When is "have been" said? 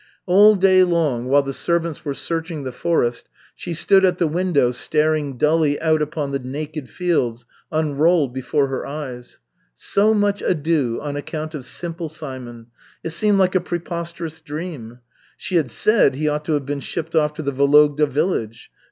16.53-16.79